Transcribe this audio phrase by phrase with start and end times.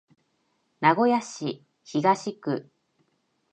[0.79, 2.71] 名古屋市東区